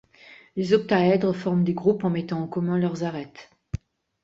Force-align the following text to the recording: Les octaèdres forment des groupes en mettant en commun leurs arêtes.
Les 0.55 0.73
octaèdres 0.73 1.31
forment 1.31 1.63
des 1.63 1.75
groupes 1.75 2.03
en 2.03 2.09
mettant 2.09 2.41
en 2.41 2.47
commun 2.47 2.79
leurs 2.79 3.03
arêtes. 3.03 3.51